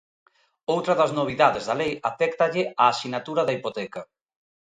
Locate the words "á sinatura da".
2.83-3.55